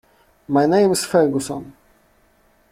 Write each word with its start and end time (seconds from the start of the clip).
My 0.47 0.65
name's 0.65 1.05
Ferguson. 1.05 1.77